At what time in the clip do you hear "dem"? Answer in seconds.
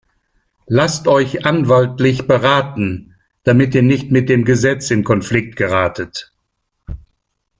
4.29-4.45